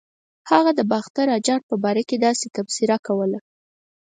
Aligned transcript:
هغه 0.51 0.71
د 0.75 0.81
باختر 0.91 1.27
اجان 1.37 1.61
په 1.69 1.75
باره 1.83 2.03
کې 2.09 2.17
داسې 2.25 2.45
تبصره 2.55 2.97
کوله. 3.07 3.39